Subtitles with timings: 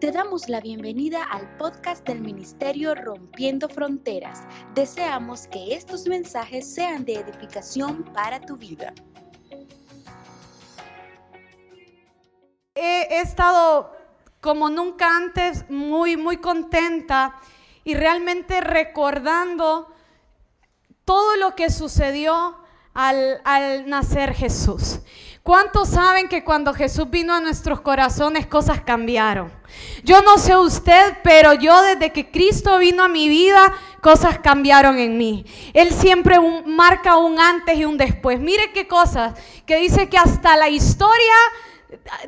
[0.00, 4.44] Te damos la bienvenida al podcast del Ministerio Rompiendo Fronteras.
[4.74, 8.94] Deseamos que estos mensajes sean de edificación para tu vida.
[12.74, 13.92] He, estado
[14.40, 17.38] como nunca antes muy, muy contenta
[17.84, 19.86] y realmente recordando
[21.04, 22.56] todo lo que sucedió
[22.94, 25.00] al, al nacer Jesús.
[25.42, 29.50] ¿Cuántos saben que cuando Jesús vino a nuestros corazones cosas cambiaron?
[30.04, 33.72] Yo no sé usted, pero yo desde que Cristo vino a mi vida,
[34.02, 35.46] cosas cambiaron en mí.
[35.72, 38.38] Él siempre marca un antes y un después.
[38.38, 39.32] Mire qué cosas,
[39.64, 41.34] que dice que hasta la historia,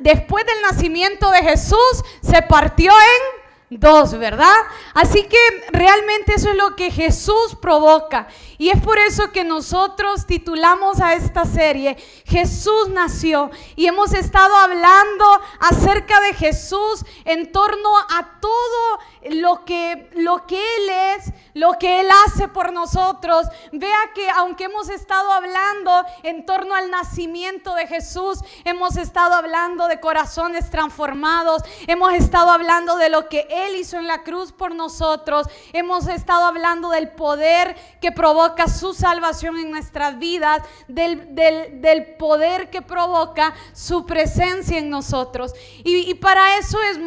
[0.00, 3.42] después del nacimiento de Jesús, se partió en
[3.78, 4.56] dos, ¿verdad?
[4.94, 5.38] Así que
[5.70, 8.28] realmente eso es lo que Jesús provoca.
[8.62, 13.50] Y es por eso que nosotros titulamos a esta serie Jesús nació.
[13.74, 15.24] Y hemos estado hablando
[15.58, 19.00] acerca de Jesús en torno a todo
[19.32, 23.48] lo que, lo que Él es, lo que Él hace por nosotros.
[23.72, 29.88] Vea que aunque hemos estado hablando en torno al nacimiento de Jesús, hemos estado hablando
[29.88, 34.72] de corazones transformados, hemos estado hablando de lo que Él hizo en la cruz por
[34.72, 42.14] nosotros, hemos estado hablando del poder que provoca su salvación en nuestras vidas, del, del,
[42.16, 45.52] poder que provoca su presencia en nosotros.
[45.84, 46.98] Y, para eso es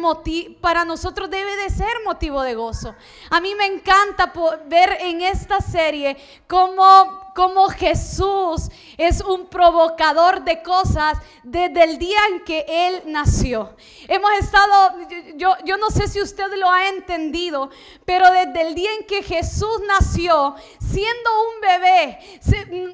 [0.60, 2.94] para nosotros debe de ser motivo de gozo.
[3.30, 4.32] A mí me encanta
[4.66, 12.18] ver en esta serie cómo como Jesús es un provocador de cosas desde el día
[12.30, 13.76] en que Él nació.
[14.08, 14.96] Hemos estado,
[15.34, 17.68] yo, yo no sé si usted lo ha entendido,
[18.06, 22.18] pero desde el día en que Jesús nació, siendo un bebé,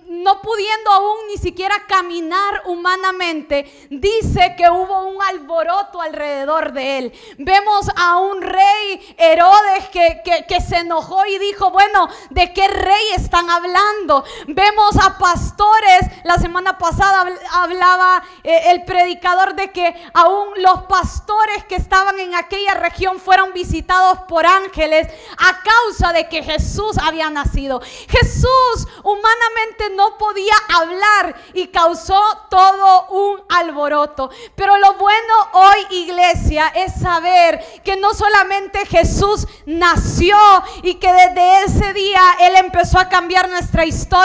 [0.09, 7.13] no pudiendo aún ni siquiera caminar humanamente, dice que hubo un alboroto alrededor de Él.
[7.39, 12.67] Vemos a un rey Herodes que, que, que se enojó y dijo, bueno, ¿de qué
[12.67, 14.25] rey están hablando?
[14.47, 21.65] Vemos a pastores, la semana pasada hablaba eh, el predicador de que aún los pastores
[21.65, 27.31] que estaban en aquella región fueron visitados por ángeles a causa de que Jesús había
[27.31, 27.81] nacido.
[28.09, 32.21] Jesús humanamente no podía hablar y causó
[32.51, 34.31] todo un alboroto.
[34.57, 40.37] Pero lo bueno hoy, iglesia, es saber que no solamente Jesús nació
[40.83, 44.22] y que desde ese día Él empezó a cambiar nuestra historia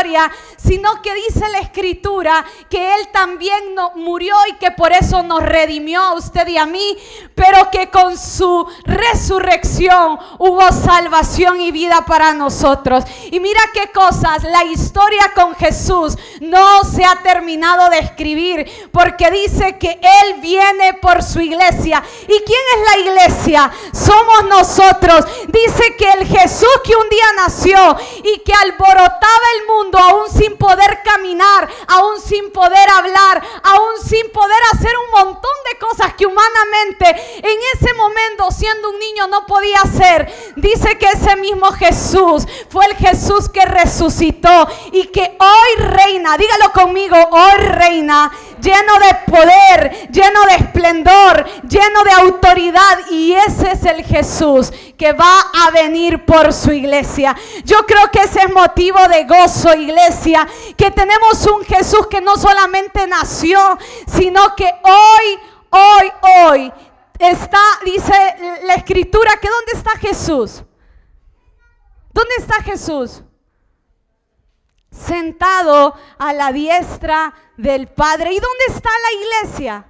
[0.58, 5.42] sino que dice la escritura que Él también no, murió y que por eso nos
[5.44, 6.98] redimió a usted y a mí,
[7.36, 13.04] pero que con su resurrección hubo salvación y vida para nosotros.
[13.32, 19.32] Y mira qué cosas, la historia con Jesús no se ha terminado de escribir, porque
[19.32, 22.04] dice que Él viene por su iglesia.
[22.24, 23.72] ¿Y quién es la iglesia?
[23.94, 25.26] Somos nosotros.
[25.48, 30.58] Dice que el Jesús que un día nació y que alborotaba el mundo, aún sin
[30.58, 36.26] poder caminar, aún sin poder hablar, aún sin poder hacer un montón de cosas que
[36.26, 40.34] humanamente en ese momento, siendo un niño, no podía hacer.
[40.56, 46.72] Dice que ese mismo Jesús fue el Jesús que resucitó y que hoy reina, dígalo
[46.74, 48.32] conmigo, hoy reina,
[48.62, 53.00] lleno de poder, lleno de esplendor, lleno de autoridad.
[53.12, 57.36] Y ese es el Jesús que va a venir por su iglesia.
[57.64, 62.38] Yo creo que ese es motivo de gozo, iglesia, que tenemos un Jesús que no
[62.38, 63.60] solamente nació,
[64.08, 65.40] sino que hoy,
[65.70, 66.74] hoy, hoy
[67.20, 68.14] está, dice
[68.66, 70.64] la escritura, que ¿dónde está Jesús?
[72.14, 73.24] ¿Dónde está Jesús?
[74.92, 78.32] Sentado a la diestra del Padre.
[78.32, 79.86] ¿Y dónde está la iglesia?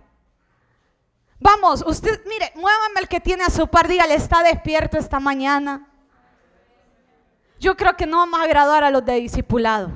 [1.40, 5.88] Vamos, usted, mire, muévame el que tiene a su par, dígale, está despierto esta mañana.
[7.60, 9.92] Yo creo que no vamos a graduar a los de discipulado.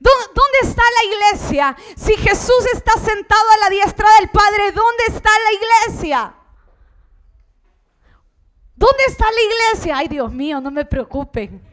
[0.00, 1.76] ¿Dónde está la iglesia?
[1.94, 6.34] Si Jesús está sentado a la diestra del Padre, ¿dónde está la iglesia?
[8.74, 9.98] ¿Dónde está la iglesia?
[9.98, 11.69] Ay, Dios mío, no me preocupen.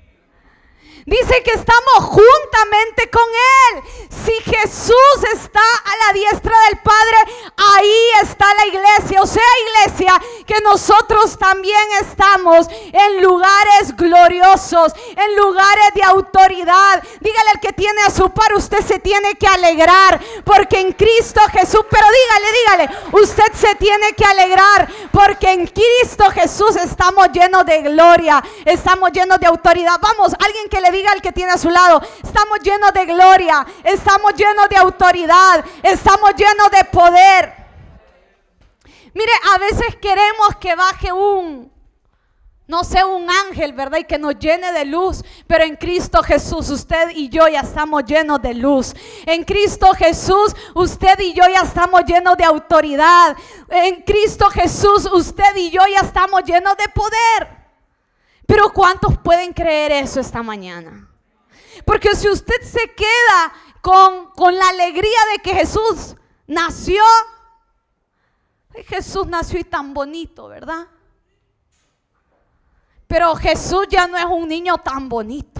[1.08, 3.84] Dice que estamos juntamente con Él.
[4.26, 7.18] Si Jesús está a la diestra del Padre,
[7.56, 9.22] ahí está la iglesia.
[9.22, 9.42] O sea,
[9.86, 17.02] iglesia, que nosotros también estamos en lugares gloriosos, en lugares de autoridad.
[17.22, 21.40] Dígale al que tiene a su par, usted se tiene que alegrar, porque en Cristo
[21.54, 27.66] Jesús, pero dígale, dígale, usted se tiene que alegrar, porque en Cristo Jesús estamos llenos
[27.66, 29.98] de gloria, estamos llenos de autoridad.
[30.02, 33.66] Vamos, alguien que le diga al que tiene a su lado, estamos llenos de gloria,
[33.84, 37.54] estamos llenos de autoridad, estamos llenos de poder.
[39.14, 41.72] Mire, a veces queremos que baje un,
[42.68, 44.00] no sé, un ángel, ¿verdad?
[44.00, 45.24] Y que nos llene de luz.
[45.48, 48.94] Pero en Cristo Jesús, usted y yo ya estamos llenos de luz.
[49.26, 53.36] En Cristo Jesús, usted y yo ya estamos llenos de autoridad.
[53.70, 57.57] En Cristo Jesús, usted y yo ya estamos llenos de poder.
[58.78, 61.10] ¿Cuántos pueden creer eso esta mañana?
[61.84, 63.52] Porque si usted se queda
[63.82, 66.16] con, con la alegría de que Jesús
[66.46, 67.02] nació,
[68.86, 70.88] Jesús nació y tan bonito, ¿verdad?
[73.08, 75.60] Pero Jesús ya no es un niño tan bonito.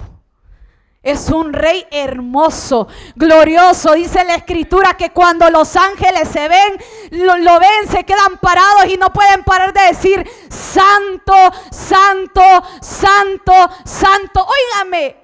[1.02, 3.94] Es un rey hermoso, glorioso.
[3.94, 6.76] Dice la escritura que cuando los ángeles se ven,
[7.10, 11.34] lo, ven, se quedan parados y no pueden parar de decir, santo,
[11.70, 12.42] santo,
[12.80, 13.54] santo,
[13.84, 14.46] santo.
[14.46, 15.16] Óigame,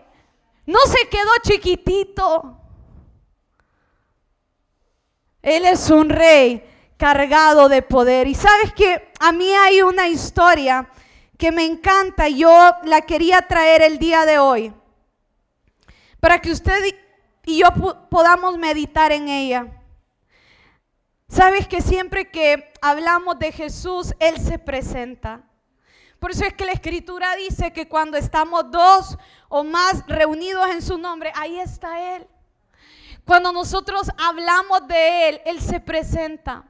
[0.66, 2.60] no se quedó chiquitito.
[5.42, 6.64] Él es un rey
[6.96, 8.26] cargado de poder.
[8.26, 10.88] Y sabes que a mí hay una historia
[11.36, 14.72] que me encanta, yo la quería traer el día de hoy,
[16.24, 16.82] para que usted
[17.44, 17.68] y yo
[18.08, 19.66] podamos meditar en ella.
[21.28, 25.42] Sabes que siempre que hablamos de Jesús, Él se presenta.
[26.18, 29.18] Por eso es que la escritura dice que cuando estamos dos
[29.50, 32.26] o más reunidos en su nombre, ahí está Él.
[33.26, 36.64] Cuando nosotros hablamos de Él, Él se presenta.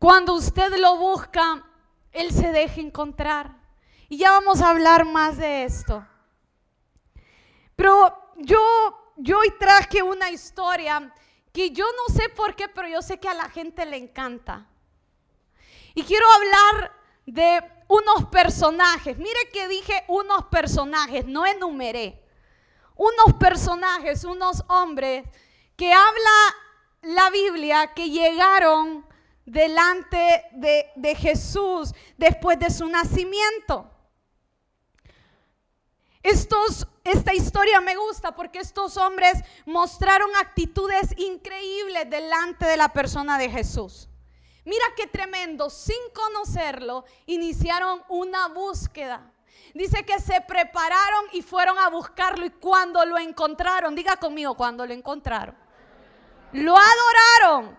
[0.00, 1.64] Cuando usted lo busca,
[2.10, 3.54] él se deja encontrar.
[4.08, 6.04] Y ya vamos a hablar más de esto.
[7.78, 11.14] Pero yo, yo hoy traje una historia
[11.52, 14.66] que yo no sé por qué, pero yo sé que a la gente le encanta.
[15.94, 16.92] Y quiero hablar
[17.24, 19.16] de unos personajes.
[19.16, 22.20] Mire que dije unos personajes, no enumeré.
[22.96, 25.24] Unos personajes, unos hombres
[25.76, 26.56] que habla
[27.02, 29.06] la Biblia que llegaron
[29.46, 33.88] delante de, Jesús después de su nacimiento.
[37.04, 39.34] Esta historia me gusta porque estos hombres
[39.66, 44.08] mostraron actitudes increíbles delante de la persona de Jesús.
[44.64, 49.32] Mira qué tremendo, sin conocerlo, iniciaron una búsqueda.
[49.74, 54.86] Dice que se prepararon y fueron a buscarlo y cuando lo encontraron, diga conmigo, cuando
[54.86, 55.56] lo encontraron,
[56.52, 57.78] lo adoraron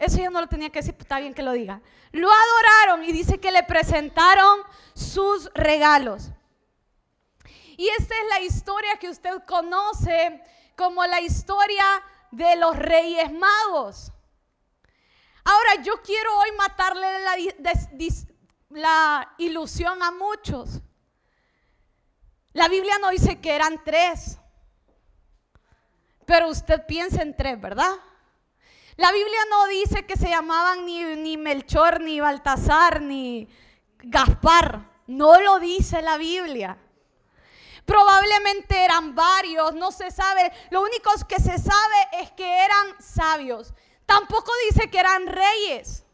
[0.00, 1.82] eso yo no lo tenía que decir, está bien que lo diga.
[2.10, 4.60] Lo adoraron y dice que le presentaron
[4.94, 6.30] sus regalos.
[7.80, 10.42] Y esta es la historia que usted conoce
[10.76, 11.82] como la historia
[12.30, 14.12] de los reyes magos.
[15.44, 17.06] Ahora yo quiero hoy matarle
[18.68, 20.82] la, ilusión a muchos.
[22.52, 24.36] La Biblia no dice que eran tres,
[26.26, 27.94] pero usted piensa en tres, ¿verdad?
[28.96, 33.48] La Biblia no dice que se llamaban ni, Melchor, ni Baltasar, ni
[34.00, 34.86] Gaspar.
[35.06, 36.76] No lo dice la Biblia.
[37.84, 40.52] Probablemente eran varios, no se sabe.
[40.70, 43.72] Lo único que se sabe es que eran sabios.
[44.06, 46.04] Tampoco dice que eran reyes.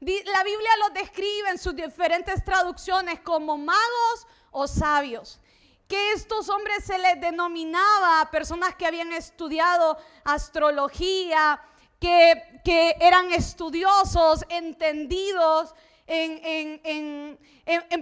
[0.00, 5.40] La Biblia los describe en sus diferentes traducciones como magos o sabios.
[5.88, 11.60] Que estos hombres se les denominaba personas que habían estudiado astrología,
[12.00, 15.74] que, eran estudiosos, entendidos
[16.06, 17.38] en,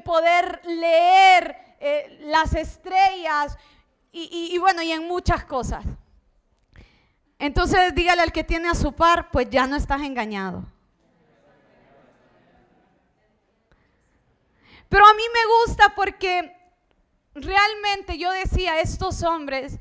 [0.04, 3.58] poder leer eh, las estrellas
[4.12, 5.84] y, bueno, y en muchas cosas.
[7.40, 10.64] Entonces dígale al que tiene a su par, pues ya no estás engañado.
[14.88, 16.54] Pero a mí me gusta porque
[17.34, 19.80] realmente yo decía, estos hombres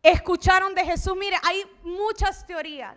[0.00, 1.16] escucharon de Jesús.
[1.16, 2.96] Mire, hay muchas teorías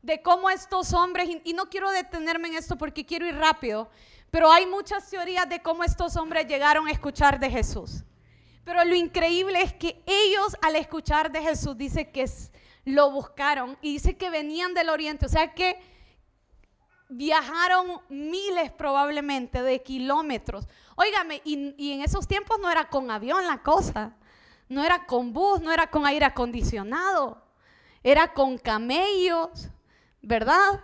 [0.00, 3.90] de cómo estos hombres, y no quiero detenerme en esto porque quiero ir rápido,
[4.34, 8.02] pero hay muchas teorías de cómo estos hombres llegaron a escuchar de Jesús.
[8.64, 12.28] Pero lo increíble es que ellos al escuchar de Jesús dice que
[12.84, 15.80] lo buscaron y dice que venían del oriente, o sea que
[17.08, 20.66] viajaron miles probablemente de kilómetros.
[20.96, 24.16] Óigame, y, y en esos tiempos no era con avión la cosa,
[24.68, 27.40] no era con bus, no era con aire acondicionado,
[28.02, 29.68] era con camellos,
[30.20, 30.80] ¿verdad?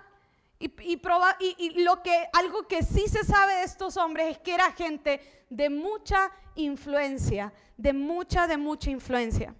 [0.63, 5.47] Y, lo que, algo que sí se sabe de estos hombres es que era gente
[5.49, 9.55] de mucha influencia, de mucha, de mucha influencia.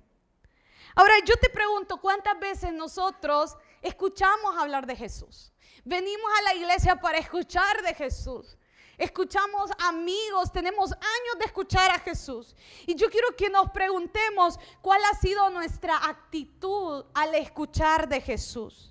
[0.95, 5.53] Ahora yo te pregunto, ¿cuántas veces nosotros escuchamos hablar de Jesús?
[5.85, 8.59] Venimos a la iglesia para escuchar de Jesús.
[8.99, 12.55] Escuchamos amigos, tenemos años de escuchar a Jesús.
[12.87, 18.91] Y yo quiero que nos preguntemos cuál ha sido nuestra actitud al escuchar de Jesús.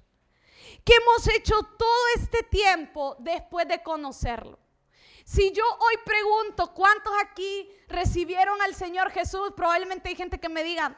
[0.84, 4.60] ¿Qué hemos hecho todo este tiempo después de conocerlo?
[5.26, 10.64] Si yo hoy pregunto cuántos aquí recibieron al Señor Jesús, probablemente hay gente que me
[10.64, 10.98] diga,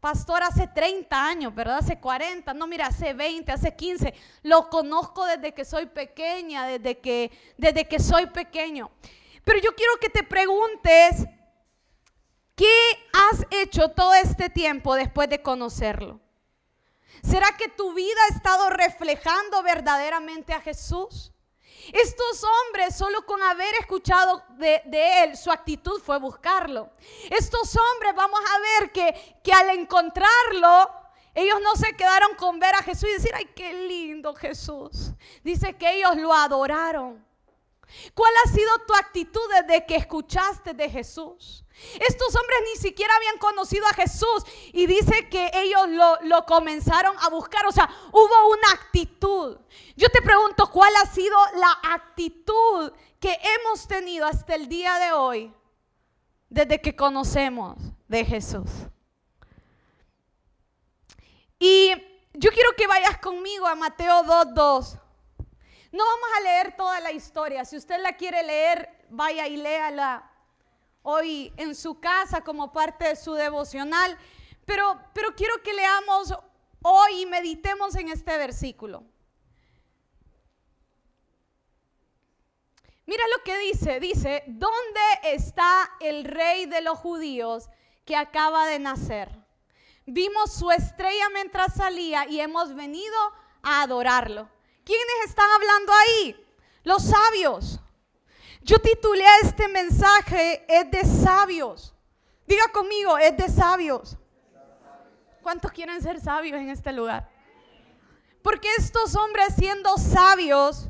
[0.00, 1.78] pastor, hace 30 años, ¿verdad?
[1.78, 4.12] Hace 40, no, mira, hace 20, hace 15.
[4.42, 8.90] Lo conozco desde que soy pequeña, desde que, desde que soy pequeño.
[9.44, 11.26] Pero yo quiero que te preguntes,
[12.54, 16.20] ¿qué has hecho todo este tiempo después de conocerlo?
[17.22, 21.32] ¿Será que tu vida ha estado reflejando verdaderamente a Jesús?
[21.92, 24.82] Estos hombres, solo con haber escuchado de,
[25.24, 26.90] él, su actitud fue buscarlo.
[27.30, 30.90] Estos hombres, vamos a ver que, que al encontrarlo,
[31.34, 35.12] ellos no se quedaron con ver a Jesús y decir, ay, qué lindo Jesús.
[35.42, 37.24] Dice que ellos lo adoraron.
[38.14, 41.64] ¿Cuál ha sido tu actitud desde que escuchaste de Jesús?
[42.00, 47.28] Estos hombres ni siquiera habían conocido a Jesús y dice que ellos lo, comenzaron a
[47.30, 47.66] buscar.
[47.66, 49.58] O sea, hubo una actitud.
[49.96, 55.12] Yo te pregunto, ¿cuál ha sido la actitud que hemos tenido hasta el día de
[55.12, 55.54] hoy
[56.48, 57.76] desde que conocemos
[58.08, 58.70] de Jesús?
[61.58, 61.92] Y
[62.34, 64.98] yo quiero que vayas conmigo a Mateo 2.2.
[65.92, 67.64] No vamos a leer toda la historia.
[67.64, 70.29] Si usted la quiere leer, vaya y léala
[71.02, 74.16] hoy en su casa como parte de su devocional,
[74.64, 76.34] pero, pero quiero que leamos
[76.82, 79.04] hoy y meditemos en este versículo.
[83.06, 87.68] Mira lo que dice, dice, ¿dónde está el rey de los judíos
[88.04, 89.36] que acaba de nacer?
[90.06, 93.16] Vimos su estrella mientras salía y hemos venido
[93.62, 94.48] a adorarlo.
[94.84, 96.46] ¿Quiénes están hablando ahí?
[96.84, 97.80] Los sabios.
[98.62, 101.94] Yo titulé este mensaje, es de sabios.
[102.46, 104.16] Diga conmigo, es de sabios.
[105.42, 107.28] ¿Cuántos quieren ser sabios en este lugar?
[108.42, 110.88] Porque estos hombres siendo sabios,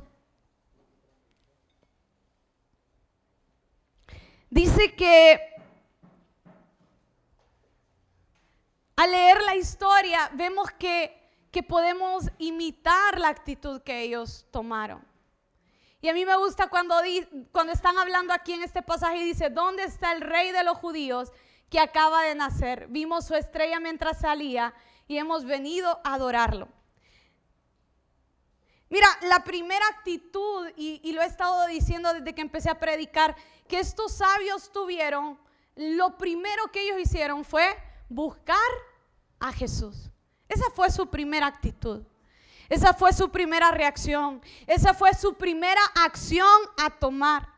[4.48, 5.40] dice que
[8.96, 11.16] al leer la historia vemos que,
[11.50, 15.10] que podemos imitar la actitud que ellos tomaron.
[16.02, 16.95] Y a mí me gusta cuando,
[17.52, 20.78] cuando están hablando aquí en este pasaje y dice, ¿dónde está el rey de los
[20.78, 21.30] judíos
[21.69, 22.87] que acaba de nacer?
[22.88, 24.73] Vimos su estrella mientras salía
[25.07, 26.69] y hemos venido a adorarlo.
[28.88, 33.37] Mira, la primera actitud, y, y, lo he estado diciendo desde que empecé a predicar,
[33.69, 35.38] que estos sabios tuvieron,
[35.76, 37.76] lo primero que ellos hicieron fue
[38.09, 38.57] buscar
[39.38, 40.11] a Jesús.
[40.49, 42.02] Esa fue su primera actitud.
[42.70, 44.40] Esa fue su primera reacción.
[44.66, 47.48] Esa fue su primera acción a tomar.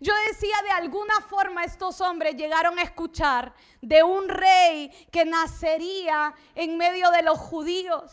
[0.00, 6.34] Yo decía, de alguna forma estos hombres llegaron a escuchar de un rey que nacería
[6.54, 8.12] en medio de los judíos.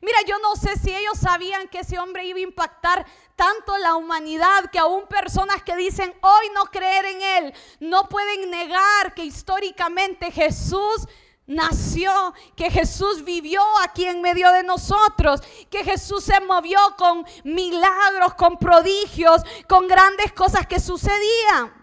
[0.00, 3.06] Mira, yo no sé si ellos sabían que ese hombre iba a impactar
[3.36, 8.50] tanto la humanidad que aún personas que dicen hoy no creer en él no pueden
[8.50, 11.06] negar que históricamente Jesús
[11.46, 18.34] nació, que Jesús vivió aquí en medio de nosotros, que Jesús se movió con milagros,
[18.34, 21.82] con prodigios, con grandes cosas que sucedían.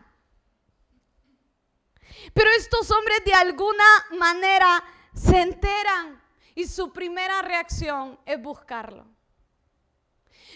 [2.33, 6.21] Pero estos hombres de alguna manera se enteran
[6.55, 9.05] y su primera reacción es buscarlo.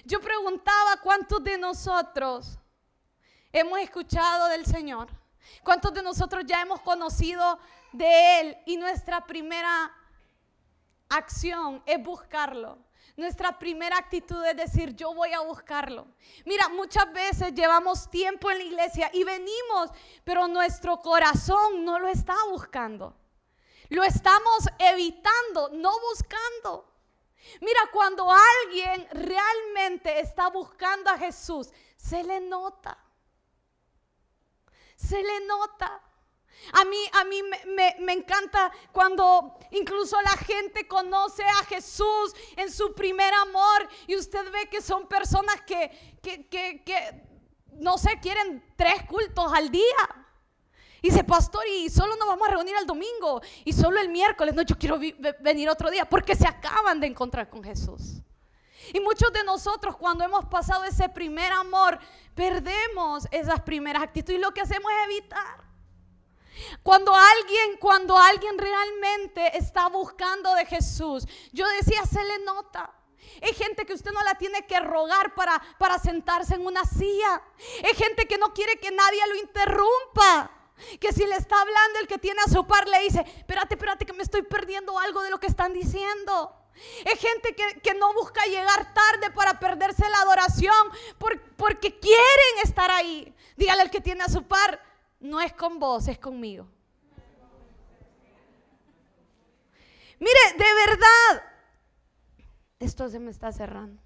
[0.05, 2.59] Yo preguntaba cuántos de nosotros
[3.51, 5.07] hemos escuchado del Señor,
[5.63, 7.59] cuántos de nosotros ya hemos conocido
[7.91, 9.91] de Él y nuestra primera
[11.09, 12.77] acción es buscarlo.
[13.15, 16.07] Nuestra primera actitud es decir, yo voy a buscarlo.
[16.45, 19.91] Mira, muchas veces llevamos tiempo en la iglesia y venimos,
[20.23, 23.15] pero nuestro corazón no lo está buscando.
[23.89, 26.91] Lo estamos evitando, no buscando.
[27.61, 32.97] Mira, cuando alguien realmente está buscando a Jesús, se le nota.
[35.07, 36.01] Se le nota.
[36.71, 37.41] A mí, a mí
[37.99, 44.49] me, encanta cuando incluso la gente conoce a Jesús en su primer amor y usted
[44.51, 45.91] ve que son personas que,
[46.21, 47.21] que,
[47.73, 49.83] no sé, quieren tres cultos al día.
[51.01, 54.55] Y dice, pastor, y solo nos vamos a reunir el domingo y solo el miércoles.
[54.55, 54.97] No, yo quiero
[55.41, 58.22] venir otro día porque se acaban de encontrar con Jesús.
[58.91, 61.99] Y muchos de nosotros cuando hemos pasado ese primer amor,
[62.35, 65.63] perdemos esas primeras actitudes y lo que hacemos es evitar.
[66.81, 72.91] Cuando alguien, cuando alguien realmente está buscando de Jesús, yo decía, se le nota.
[73.41, 77.41] Hay gente que usted no la tiene que rogar para, para sentarse en una silla.
[77.83, 80.51] Hay gente que no quiere que nadie lo interrumpa.
[80.99, 84.05] Que si le está hablando el que tiene a su par le dice, espérate, espérate
[84.05, 86.62] que me estoy perdiendo algo de lo que están diciendo.
[87.05, 90.73] Es gente que, no busca llegar tarde para perderse la adoración
[91.57, 93.33] porque quieren estar ahí.
[93.55, 94.81] Dígale al que tiene a su par,
[95.19, 96.67] no es con vos, es conmigo.
[100.19, 101.43] Mire, de verdad,
[102.79, 104.01] esto se me está cerrando.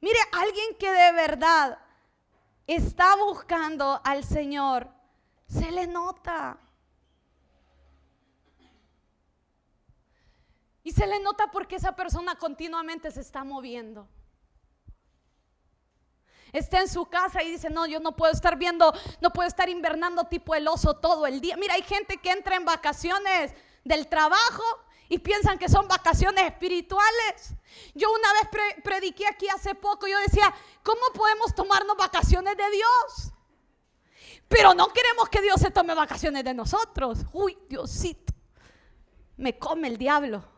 [0.00, 1.78] Mire, alguien que de verdad
[2.66, 4.88] está buscando al Señor,
[5.48, 6.58] se le nota.
[10.88, 14.08] Y se le nota porque esa persona continuamente se está moviendo.
[16.50, 19.68] Está en su casa y dice, no, yo no puedo estar viendo, no puedo estar
[19.68, 21.58] invernando tipo el oso todo el día.
[21.58, 23.52] Mira, hay gente que entra en vacaciones
[23.84, 24.62] del trabajo
[25.10, 27.54] y piensan que son vacaciones espirituales.
[27.94, 33.32] Yo una vez prediqué aquí hace poco, yo decía, ¿cómo podemos tomarnos vacaciones de Dios?
[34.48, 37.26] Pero no queremos que Dios se tome vacaciones de nosotros.
[37.34, 38.32] Uy, Diosito,
[39.36, 40.56] me come el diablo.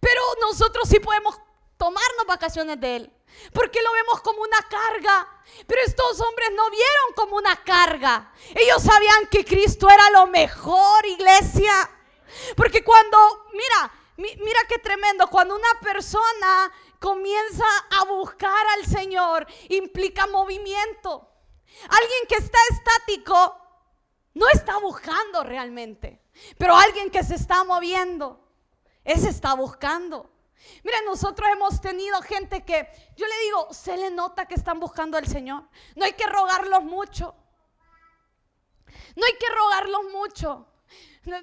[0.00, 1.38] Pero nosotros sí podemos
[1.76, 3.12] tomarnos vacaciones de Él.
[3.52, 5.42] Porque lo vemos como una carga.
[5.66, 8.32] Pero estos hombres no vieron como una carga.
[8.54, 11.90] Ellos sabían que Cristo era lo mejor, iglesia.
[12.56, 20.26] Porque cuando, mira, mira qué tremendo, cuando una persona comienza a buscar al Señor, implica
[20.26, 21.28] movimiento.
[21.88, 23.60] Alguien que está estático
[24.34, 26.22] no está buscando realmente,
[26.58, 28.43] pero alguien que se está moviendo,
[29.04, 30.30] ese está buscando.
[30.82, 35.16] Mira, nosotros hemos tenido gente que, yo le digo, se le nota que están buscando
[35.18, 35.64] al Señor.
[35.94, 37.34] No hay que rogarlos mucho.
[39.16, 40.66] No hay que rogarlos mucho.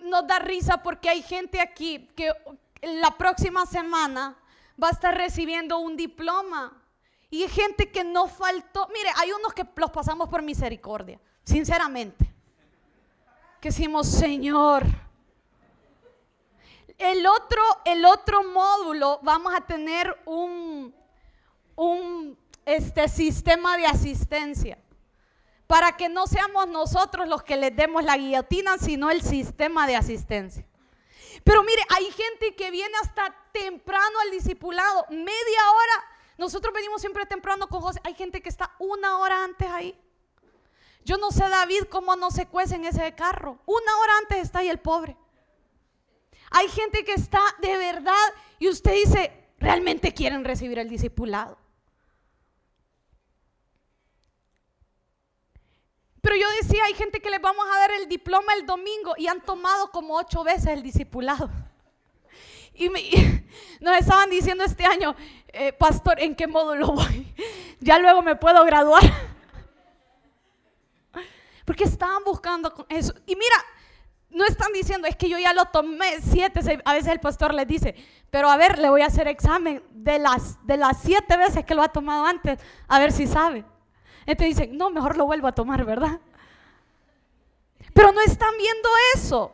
[0.03, 2.33] Nos da risa porque hay gente aquí que
[2.81, 4.37] la próxima semana
[4.81, 6.77] va a estar recibiendo un diploma.
[7.29, 8.87] Y hay gente que no faltó.
[8.93, 12.33] Mire, hay unos que los pasamos por misericordia, sinceramente.
[13.61, 14.83] Que decimos, Señor.
[17.01, 20.93] El otro, el otro módulo vamos a tener un,
[21.75, 24.77] un este, sistema de asistencia
[25.65, 29.95] para que no seamos nosotros los que les demos la guillotina, sino el sistema de
[29.95, 30.63] asistencia.
[31.43, 36.05] Pero mire, hay gente que viene hasta temprano al discipulado, media hora.
[36.37, 37.99] Nosotros venimos siempre temprano con José.
[38.03, 39.99] Hay gente que está una hora antes ahí.
[41.03, 43.57] Yo no sé, David, cómo no se cuece en ese carro.
[43.65, 45.17] Una hora antes está ahí el pobre.
[46.51, 48.13] Hay gente que está de verdad
[48.59, 51.57] y usted dice, realmente quieren recibir el discipulado.
[56.21, 59.27] Pero yo decía, hay gente que les vamos a dar el diploma el domingo y
[59.27, 61.49] han tomado como ocho veces el discipulado.
[62.73, 62.89] Y,
[63.79, 65.15] nos estaban diciendo este año,
[65.47, 67.33] eh, pastor, ¿en qué módulo voy?
[67.83, 69.01] Ya luego me puedo graduar.
[71.65, 73.15] Porque estaban buscando eso.
[73.25, 73.55] Y mira,
[74.31, 77.67] no están diciendo, es que yo ya lo tomé siete, a veces el pastor les
[77.67, 77.95] dice,
[78.29, 81.75] pero a ver, le voy a hacer examen de las, de las siete veces que
[81.75, 83.65] lo ha tomado antes, a ver si sabe.
[84.25, 86.19] Entonces dicen, no, mejor lo vuelvo a tomar, ¿verdad?
[87.93, 89.51] Pero no están viendo eso.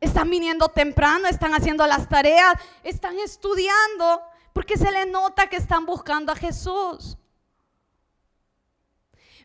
[0.00, 5.86] Están viniendo temprano, están haciendo las tareas, están estudiando, porque se le nota que están
[5.86, 7.16] buscando a Jesús.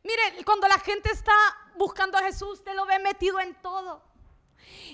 [0.03, 1.33] Mire, cuando la gente está
[1.77, 4.01] buscando a Jesús, usted lo ve metido en todo.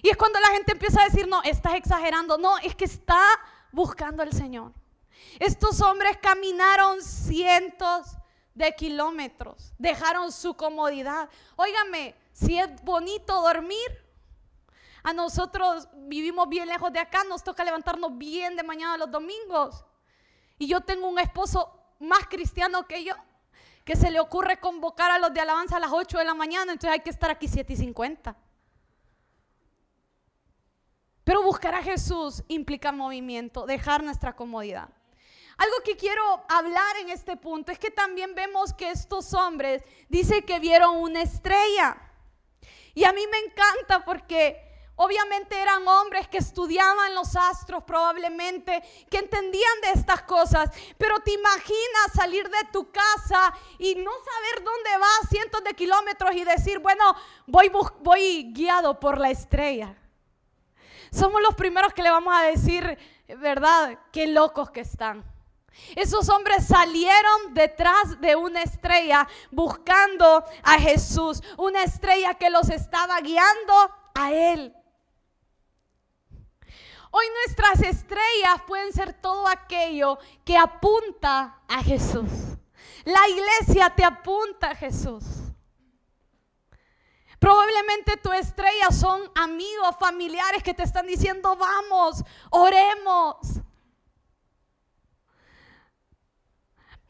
[0.01, 2.37] Y es cuando la gente empieza a decir, no, estás exagerando.
[2.37, 3.21] No, es que está
[3.71, 4.73] buscando al Señor.
[5.39, 8.07] Estos hombres caminaron cientos
[8.53, 11.29] de kilómetros, dejaron su comodidad.
[11.55, 14.05] Óigame, si es bonito dormir,
[15.03, 19.85] a nosotros vivimos bien lejos de acá, nos toca levantarnos bien de mañana los domingos.
[20.57, 23.13] Y yo tengo un esposo más cristiano que yo,
[23.89, 26.73] que se le ocurre convocar a los de alabanza a las 8 de la mañana,
[26.73, 28.37] entonces hay que estar aquí 7 y 50.
[31.23, 34.89] Pero buscar a Jesús implica movimiento, dejar nuestra comodidad.
[35.57, 40.45] Algo que quiero hablar en este punto es que también vemos que estos hombres dice
[40.45, 41.97] que vieron una estrella.
[42.93, 44.68] Y a mí me encanta porque
[45.01, 51.31] obviamente eran hombres que estudiaban los astros probablemente, que entendían de estas cosas, pero te
[51.31, 56.79] imaginas salir de tu casa y no saber dónde vas cientos de kilómetros y decir,
[56.79, 57.15] bueno,
[57.47, 59.95] voy, guiado por la estrella.
[61.11, 62.97] Somos los primeros que le vamos a decir,
[63.37, 63.97] ¿verdad?
[64.11, 65.23] Qué locos que están.
[65.95, 73.17] Esos hombres salieron detrás de una estrella buscando a Jesús, una estrella que los estaba
[73.21, 74.75] guiando a Él.
[77.11, 82.29] Hoy nuestras estrellas pueden ser todo aquello que apunta a Jesús.
[83.05, 85.23] La iglesia te apunta a Jesús.
[87.39, 93.37] Probablemente tu estrella son amigos, familiares que te están diciendo, vamos, oremos.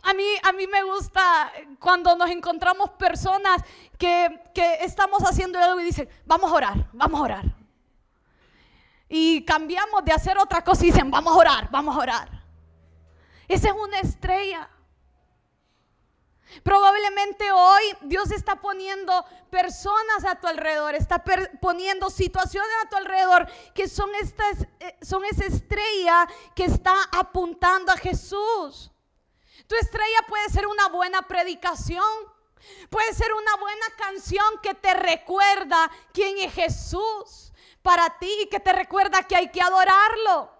[0.03, 3.61] A mí, a mí me gusta cuando nos encontramos personas
[3.97, 7.58] que, que estamos haciendo algo y dicen, vamos a orar, vamos a orar.
[9.09, 12.43] Y cambiamos de hacer otra cosa y dicen, vamos a orar, vamos a orar.
[13.47, 14.69] Esa es una estrella.
[16.63, 21.23] Probablemente hoy Dios está poniendo personas a tu alrededor, está
[21.59, 27.91] poniendo situaciones a tu alrededor que son, estas, eh, son esa estrella que está apuntando
[27.91, 28.91] a Jesús.
[29.67, 32.03] Tu estrella puede ser una buena predicación,
[32.89, 37.48] puede ser una buena canción que te recuerda quién es Jesús
[37.81, 40.51] para ti, que te recuerda que hay que adorarlo.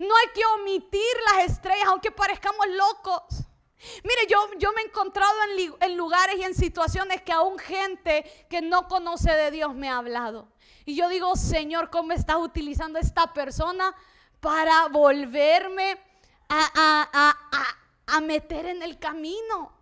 [0.00, 3.22] No hay que omitir las estrellas, aunque parezcamos locos.
[4.02, 5.32] Mire, yo, yo me he encontrado
[5.80, 9.98] en, lugares y en situaciones que aún gente que no conoce de Dios me ha
[9.98, 10.48] hablado.
[10.84, 13.94] Y yo digo, Señor, ¿cómo estás utilizando esta persona
[14.40, 15.98] para volverme
[16.48, 16.70] a,
[17.12, 19.78] a, a meter en el camino?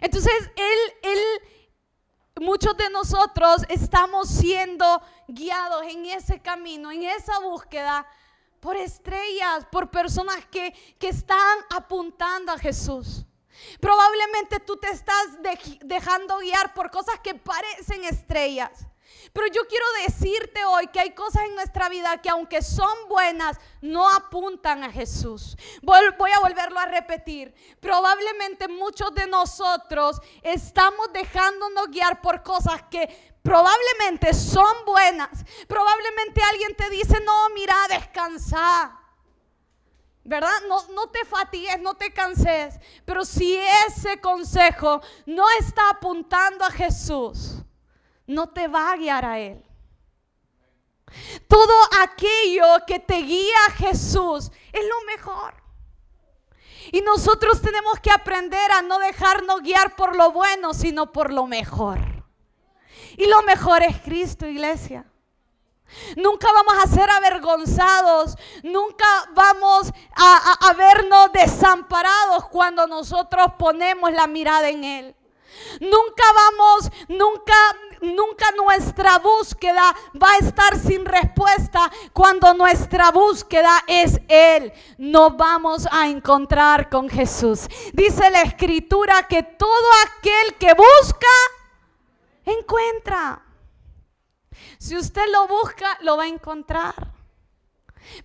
[0.00, 1.20] Entonces, él, él,
[2.40, 8.06] muchos de nosotros estamos siendo guiados en ese camino, en esa búsqueda
[8.60, 13.24] por estrellas, por personas que, están apuntando a Jesús.
[13.80, 15.38] Probablemente tú te estás
[15.80, 18.87] dejando guiar por cosas que parecen estrellas.
[19.32, 23.58] Pero yo quiero decirte hoy que hay cosas en nuestra vida que aunque son buenas,
[23.80, 25.56] no apuntan a Jesús.
[25.82, 27.54] Voy a volverlo a repetir.
[27.80, 33.08] Probablemente muchos de nosotros estamos dejándonos guiar por cosas que
[33.42, 35.44] probablemente son buenas.
[35.66, 38.94] Probablemente alguien te dice, no, mira, descansa.
[40.24, 40.60] ¿Verdad?
[40.68, 42.78] No, no te fatigues, no te canses.
[43.06, 47.62] Pero si ese consejo no está apuntando a Jesús,
[48.28, 49.64] no te va a guiar a Él.
[51.48, 55.54] Todo aquello que te guía a Jesús es lo mejor.
[56.92, 61.46] Y nosotros tenemos que aprender a no dejarnos guiar por lo bueno, sino por lo
[61.46, 61.98] mejor.
[63.16, 65.04] Y lo mejor es Cristo, iglesia.
[66.16, 74.68] Nunca vamos a ser avergonzados, nunca vamos a, vernos desamparados cuando nosotros ponemos la mirada
[74.68, 75.16] en Él.
[75.80, 77.54] Nunca vamos, nunca,
[78.00, 84.72] nunca nuestra búsqueda va a estar sin respuesta cuando nuestra búsqueda es Él.
[84.98, 87.68] No vamos a encontrar con Jesús.
[87.92, 91.26] Dice la escritura que todo aquel que busca,
[92.44, 93.42] encuentra.
[94.78, 96.94] Si usted lo busca, lo va a encontrar.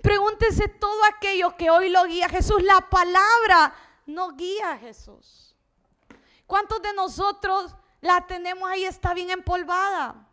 [0.01, 2.61] Pregúntese todo aquello que hoy lo guía Jesús.
[2.63, 3.73] La palabra
[4.05, 5.55] no guía a Jesús.
[6.45, 10.27] ¿Cuántos de nosotros la tenemos ahí, está bien empolvada?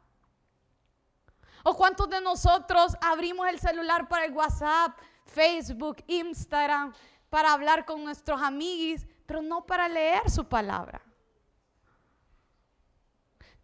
[1.63, 6.93] ¿O cuántos de nosotros abrimos el celular para el WhatsApp, Facebook, Instagram,
[7.29, 11.01] para hablar con nuestros amigos, pero no para leer su palabra?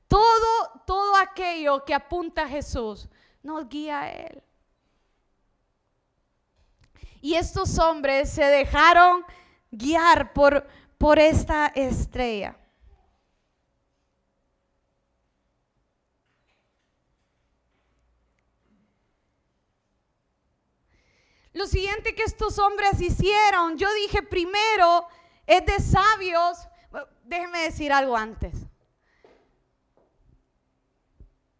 [0.06, 3.08] Todo, todo aquello que apunta a Jesús
[3.42, 4.40] nos guía a Él.
[7.20, 9.24] Y estos hombres se dejaron
[9.72, 10.64] guiar por,
[10.96, 12.56] por esta estrella.
[21.56, 25.08] Lo siguiente que estos hombres hicieron, yo dije primero,
[25.46, 26.68] es de sabios.
[27.24, 28.54] Déjenme decir algo antes.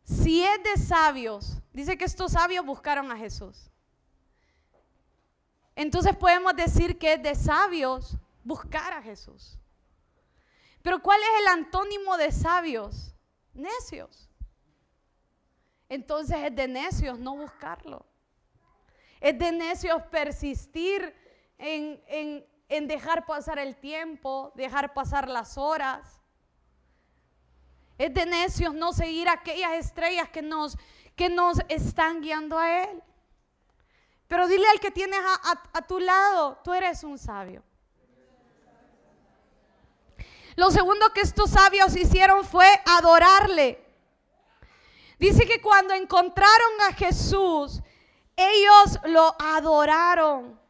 [0.04, 3.70] Si es de sabios, dice que estos sabios buscaron a Jesús.
[5.74, 9.58] Entonces podemos decir que es de sabios buscar a Jesús.
[10.82, 13.14] Pero ¿cuál es el antónimo de sabios?
[13.54, 14.28] Necios.
[15.88, 18.04] Entonces es de necios no buscarlo.
[19.26, 21.14] Es de necios persistir
[21.58, 22.00] en,
[22.68, 26.16] en dejar pasar el tiempo, dejar pasar las horas
[27.98, 30.76] es de necios no seguir aquellas estrellas que nos,
[31.14, 33.02] que nos están guiando a Él.
[34.28, 35.20] Pero dile al que tienes
[35.72, 37.62] a, tu lado, tú eres un sabio.
[40.56, 43.82] Lo segundo que estos sabios hicieron fue adorarle.
[45.18, 47.80] Dice que cuando encontraron a Jesús,
[48.36, 50.60] ellos lo adoraron.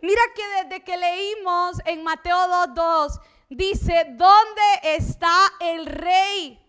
[0.00, 3.20] Mira que desde que leímos en Mateo 2.2,
[3.50, 6.64] dice, ¿dónde está el rey?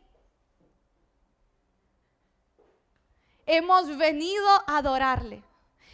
[3.45, 5.43] Hemos venido a adorarle.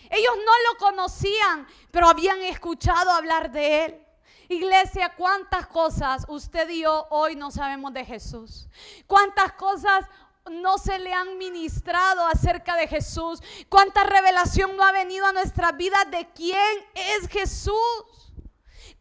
[0.10, 4.06] Ellos no lo conocían, pero habían escuchado hablar de él.
[4.48, 8.68] Iglesia, ¿cuántas cosas usted y yo hoy no sabemos de Jesús?
[9.08, 10.06] ¿Cuántas cosas
[10.52, 13.42] no se le han ministrado acerca de Jesús?
[13.70, 17.76] ¿Cuánta revelación no ha venido a nuestra vida de quién es Jesús?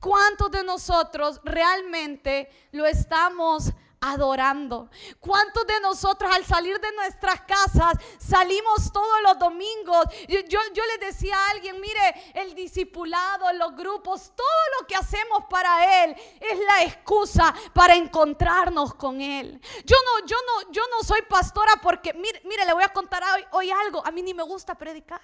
[0.01, 3.73] ¿Cuántos de nosotros realmente lo estamos
[4.05, 4.91] adorando.
[5.19, 10.05] ¿Cuántos de nosotros al salir de nuestras casas salimos todos los domingos?
[10.29, 14.47] Yo, yo, les decía a alguien, mire, el discipulado, los grupos, todo
[14.79, 19.59] lo que hacemos para Él es la excusa para encontrarnos con Él.
[19.85, 23.23] Yo no, yo no, yo no soy pastora porque, mire, mire le voy a contar
[23.35, 25.23] hoy, hoy algo, a mí ni me gusta predicar.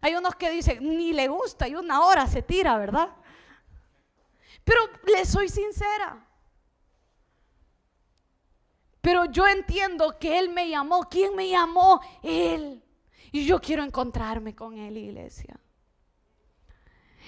[0.00, 3.10] Hay unos que dicen, ni le gusta y una hora se tira, ¿verdad?
[4.64, 6.25] Pero le soy sincera.
[9.06, 11.08] Pero yo entiendo que Él me llamó.
[11.08, 12.00] ¿Quién me llamó?
[12.24, 12.82] Él.
[13.30, 15.60] Y yo quiero encontrarme con Él, iglesia.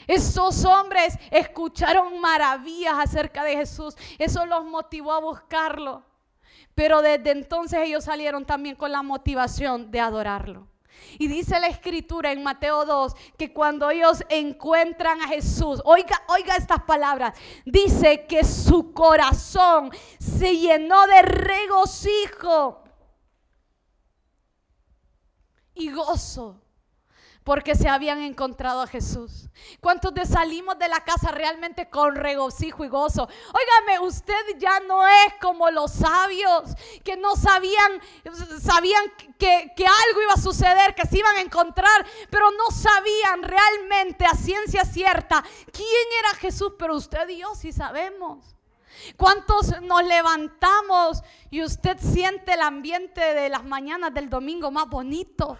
[0.08, 3.94] Esos hombres escucharon maravillas acerca de Jesús.
[4.18, 6.02] Eso los motivó a buscarlo.
[6.74, 10.66] Pero desde entonces ellos salieron también con la motivación de adorarlo.
[11.18, 16.56] Y dice la escritura en Mateo 2 que cuando ellos encuentran a Jesús, oiga, oiga
[16.56, 22.84] estas palabras, dice que su corazón se llenó de regocijo
[25.74, 26.61] y gozo
[27.48, 29.48] porque se habían encontrado a Jesús.
[29.80, 33.22] ¿Cuántos de salimos de la casa realmente con regocijo y gozo?
[33.22, 36.64] Óigame, usted ya no es como los sabios
[37.02, 38.02] que no sabían,
[38.61, 39.02] sabían
[39.38, 44.26] que, que algo iba a suceder, que se iban a encontrar, pero no sabían realmente
[44.26, 48.44] a ciencia cierta quién era Jesús, pero usted y yo sí sabemos.
[49.16, 55.56] ¿Cuántos nos levantamos y usted siente el ambiente de las mañanas del domingo más bonito?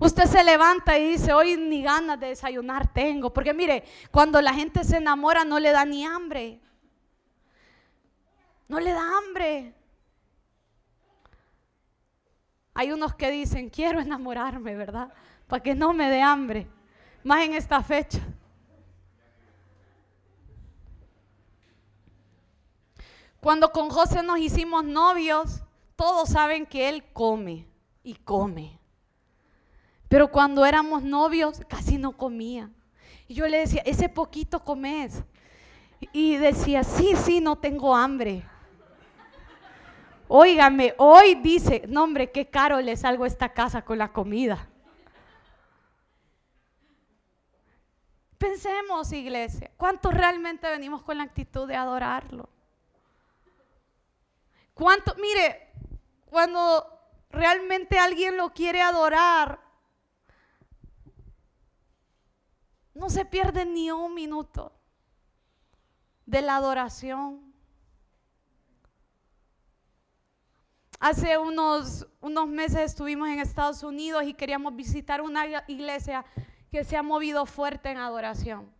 [0.00, 3.34] Usted se levanta y dice, hoy ni ganas de desayunar tengo.
[3.34, 6.58] Porque mire, cuando la gente se enamora no le da ni hambre.
[8.66, 9.74] No le da hambre.
[12.72, 15.12] Hay unos que dicen, quiero enamorarme, ¿verdad?
[15.46, 16.66] Para que no me dé hambre.
[17.22, 18.20] Más en esta fecha.
[23.38, 25.62] Cuando con José nos hicimos novios,
[25.94, 27.66] todos saben que él come
[28.02, 28.79] y come.
[30.10, 32.68] Pero cuando éramos novios casi no comía.
[33.28, 35.22] Y yo le decía, ese poquito comes.
[36.12, 38.44] Y decía, sí, sí, no tengo hambre.
[40.26, 44.68] Óigame, hoy dice, no hombre, qué caro le salgo a esta casa con la comida.
[48.36, 52.48] Pensemos, iglesia, ¿cuántos realmente venimos con la actitud de adorarlo?
[54.74, 55.14] ¿Cuánto?
[55.20, 55.68] Mire,
[56.28, 56.98] cuando
[57.30, 59.69] realmente alguien lo quiere adorar,
[63.00, 64.72] No se pierde ni un minuto
[66.26, 67.50] de la adoración.
[70.98, 76.26] Hace unos, unos meses estuvimos en Estados Unidos y queríamos visitar una iglesia
[76.70, 78.70] que se ha movido fuerte en adoración.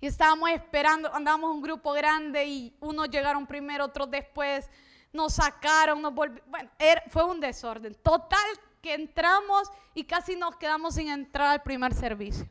[0.00, 4.70] Y estábamos esperando, andábamos un grupo grande y unos llegaron primero, otros después,
[5.12, 6.50] nos sacaron, nos volvieron.
[6.50, 6.70] Bueno,
[7.08, 7.94] fue un desorden.
[7.96, 8.40] Total
[8.80, 12.48] que entramos y casi nos quedamos sin entrar al primer servicio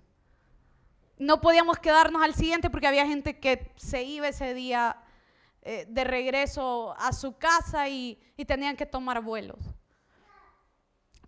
[1.22, 4.98] no podíamos quedarnos al siguiente porque había gente que se iba ese día
[5.62, 9.60] eh, de regreso a su casa y, tenían que tomar vuelos.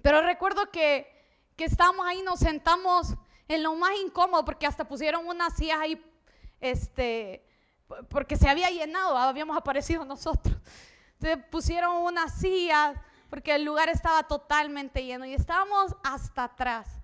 [0.01, 1.07] Pero recuerdo que,
[1.55, 3.13] que estábamos ahí, nos sentamos
[3.47, 6.03] en lo más incómodo porque hasta pusieron unas sillas ahí,
[6.59, 7.45] este,
[8.09, 10.57] porque se había llenado, habíamos aparecido nosotros.
[11.19, 12.97] Entonces pusieron unas sillas
[13.29, 17.02] porque el lugar estaba totalmente lleno y estábamos hasta atrás.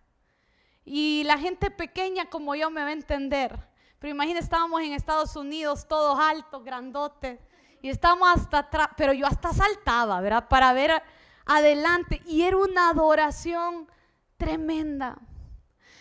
[0.92, 3.56] Y la gente pequeña como yo me va a entender.
[4.00, 7.40] Pero imagínense, estábamos en Estados Unidos, todos altos, grandotes.
[7.84, 10.48] Y estábamos hasta atrás, pero yo hasta saltaba, ¿verdad?
[10.48, 11.04] Para ver
[11.46, 12.24] adelante.
[12.26, 13.88] Y era una adoración
[14.36, 15.20] tremenda.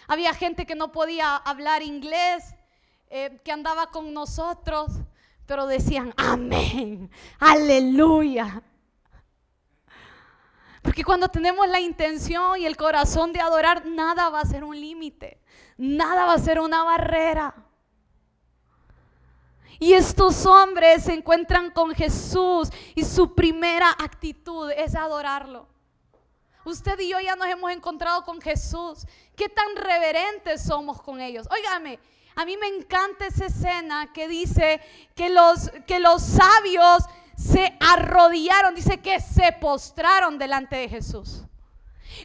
[0.07, 2.55] Había gente que no podía hablar inglés,
[3.11, 4.91] eh, que andaba con nosotros,
[5.45, 8.63] pero decían, amén, aleluya.
[10.83, 14.81] Porque cuando tenemos la intención y el corazón de adorar, nada va a ser un
[14.81, 15.41] límite,
[15.77, 17.55] nada va a ser una barrera.
[19.81, 25.69] Y estos hombres se encuentran con Jesús y su primera actitud es adorarlo.
[26.65, 29.07] Usted y yo ya nos hemos encontrado con Jesús.
[29.37, 31.49] ¿Qué tan reverentes somos con ellos?
[31.51, 31.99] Óigame,
[32.35, 34.81] a mí me encanta esa escena que dice
[35.15, 37.05] que los, que los sabios
[37.39, 41.45] se arrodillaron, dice que se postraron delante de Jesús.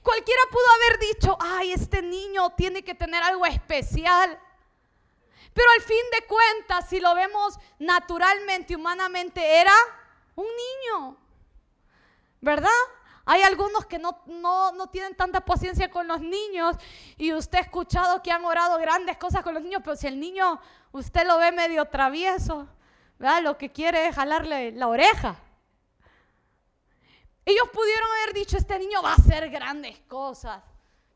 [0.02, 4.40] Cualquiera pudo haber dicho, ay, este niño tiene que tener algo especial.
[5.54, 9.74] Pero al fin de cuentas, si lo vemos naturalmente, humanamente, era
[10.36, 11.18] un niño.
[12.42, 12.70] ¿Verdad?
[13.26, 16.76] Hay algunos que no, no, tienen tanta paciencia con los niños
[17.18, 20.20] y usted ha escuchado que han orado grandes cosas con los niños, pero si el
[20.20, 20.60] niño
[20.92, 22.68] usted lo ve medio travieso,
[23.18, 23.42] ¿verdad?
[23.42, 25.38] lo que quiere es jalarle la oreja.
[27.46, 30.64] Ellos pudieron haber dicho, este niño va a hacer grandes cosas.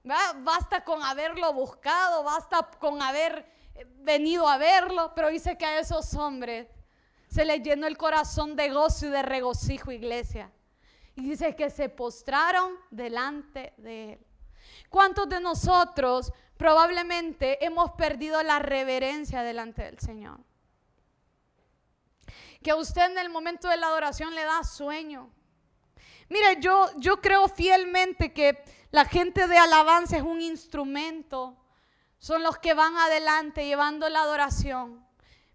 [0.03, 5.79] Basta con haberlo buscado, basta con haber eh, venido a verlo, pero dice que a
[5.79, 6.67] esos hombres
[7.27, 10.51] se les llenó el corazón de gozo y de regocijo, iglesia.
[11.15, 14.27] Y dice que se postraron delante de él.
[14.89, 20.39] ¿Cuántos de nosotros probablemente hemos perdido la reverencia delante del Señor?
[22.67, 25.29] Que a usted en el momento de la adoración le da sueño.
[26.27, 31.55] Mire, yo, yo creo fielmente que la gente de alabanza es un instrumento.
[32.19, 35.07] Son los que van adelante llevando la adoración.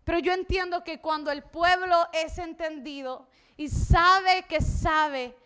[0.05, 5.37] Pero yo entiendo que cuando el pueblo es entendido y sabe que sabe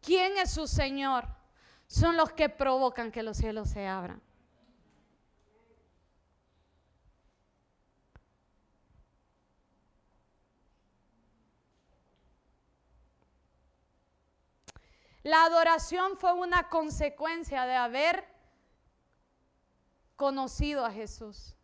[0.00, 1.26] quién es su Señor,
[1.88, 4.22] son los que provocan que los cielos se abran.
[15.26, 18.24] La adoración fue una consecuencia de haber
[20.14, 21.56] conocido a Jesús.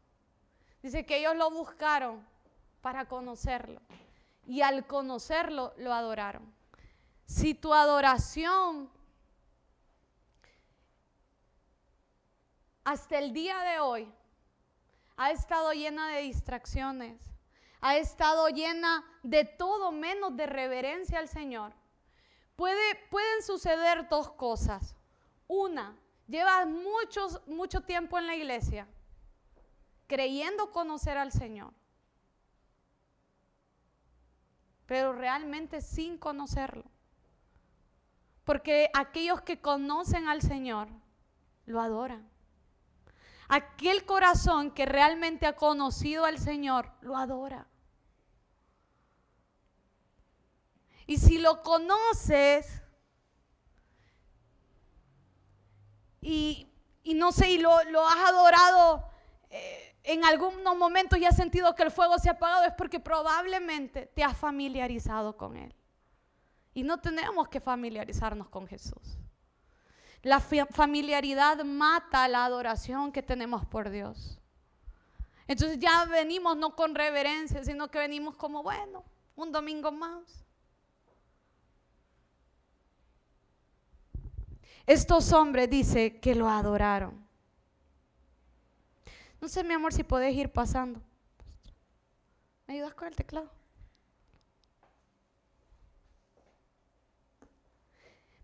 [0.82, 2.26] Dice que ellos lo buscaron
[2.80, 3.80] para conocerlo
[4.48, 6.52] y al conocerlo lo adoraron.
[7.24, 8.90] Si tu adoración
[12.82, 14.12] hasta el día de hoy
[15.16, 17.30] ha estado llena de distracciones,
[17.80, 21.72] ha estado llena de todo menos de reverencia al Señor,
[23.10, 24.96] pueden suceder dos cosas.
[25.46, 25.96] Una,
[26.26, 28.88] llevas muchos, mucho tiempo en la iglesia
[30.06, 31.72] creyendo conocer al Señor,
[34.84, 36.84] pero realmente sin conocerlo.
[38.44, 40.88] Porque aquellos que conocen al Señor
[41.64, 42.28] lo adoran.
[43.48, 47.66] Aquel corazón que realmente ha conocido al Señor lo adora.
[51.06, 52.82] Y si lo conoces
[56.20, 56.68] y,
[57.04, 59.08] no sé, y lo, has adorado
[59.50, 63.00] eh, en algunos momentos y has sentido que el fuego se ha apagado, es porque
[63.00, 65.74] probablemente te has familiarizado con Él.
[66.74, 69.18] Y no tenemos que familiarizarnos con Jesús.
[70.22, 74.38] La familiaridad mata la adoración que tenemos por Dios.
[75.48, 80.41] Entonces ya venimos no con reverencia, sino que venimos como, bueno, un domingo más.
[84.86, 87.26] Estos hombres dice que lo adoraron.
[89.40, 91.00] No sé, mi amor, si puedes ir pasando.
[92.66, 93.50] ¿Me ayudas con el teclado?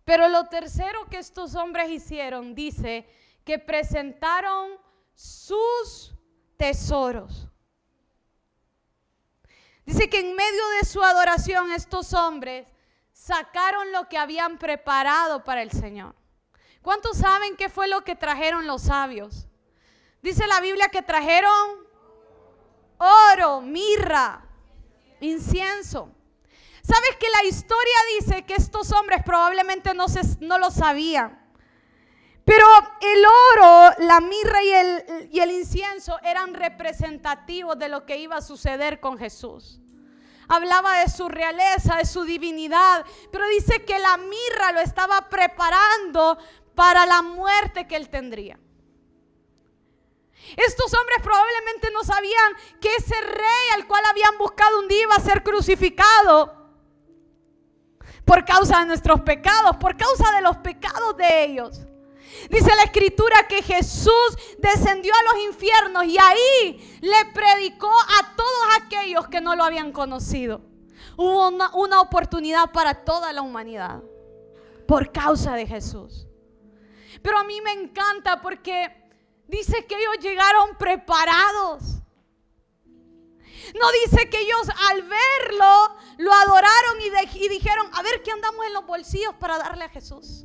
[0.05, 3.07] Pero lo tercero que estos hombres hicieron, dice,
[3.45, 4.71] que presentaron
[5.15, 6.15] sus
[6.57, 7.47] tesoros.
[9.85, 12.67] Dice que en medio de su adoración estos hombres
[13.13, 16.15] sacaron lo que habían preparado para el Señor.
[16.89, 19.47] ¿Cuántos saben qué fue lo que trajeron los sabios?
[20.23, 21.87] Dice la Biblia que trajeron
[22.97, 24.49] oro, mirra,
[25.21, 26.11] incienso.
[26.81, 31.39] ¿Sabes que la historia dice que estos hombres probablemente no, se, no lo sabían?
[32.47, 32.67] Pero
[33.03, 38.37] el oro, la mirra y el, y el incienso eran representativos de lo que iba
[38.37, 39.79] a suceder con Jesús
[40.49, 46.39] hablaba de su realeza, de su divinidad, pero dice que la mirra lo estaba preparando
[46.79, 48.57] para la muerte que él tendría.
[50.57, 55.17] Estos hombres probablemente no sabían que ese rey al cual habían buscado un día iba
[55.17, 56.55] a ser crucificado
[58.25, 61.81] por causa de nuestros pecados, por causa de los pecados de ellos.
[62.49, 68.85] Dice la escritura que Jesús descendió a los infiernos y ahí le predicó a todos
[68.85, 70.61] aquellos que no lo habían conocido.
[71.17, 74.01] Hubo una, una oportunidad para toda la humanidad
[74.87, 76.28] por causa de Jesús.
[77.23, 79.11] Pero a mí me encanta porque
[79.47, 81.99] dice que ellos llegaron preparados.
[83.75, 86.97] No dice que ellos al verlo lo adoraron
[87.35, 90.45] y, dijeron, a ver qué andamos en los bolsillos para darle a Jesús.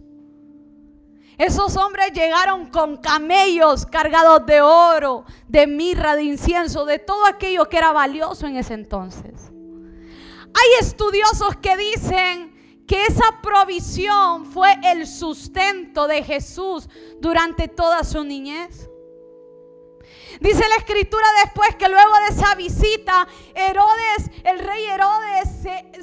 [1.37, 7.67] Esos hombres llegaron con camellos cargados de oro, de mirra, de incienso, de todo aquello
[7.69, 9.51] que era valioso en ese entonces.
[10.53, 12.52] Hay estudiosos que dicen
[12.93, 16.87] que esa provisión fue el sustento de Jesús
[17.19, 18.87] durante toda su niñez.
[20.39, 25.49] Dice la escritura después que luego de esa visita, Herodes, el rey Herodes,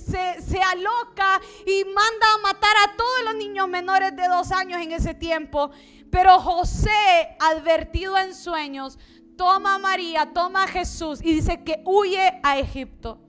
[0.05, 4.83] se, se, aloca y manda a matar a todos los niños menores de dos años
[4.83, 5.71] en ese tiempo.
[6.11, 8.99] Pero José, advertido en sueños,
[9.37, 13.21] toma a María, toma a Jesús y dice que huye a Egipto.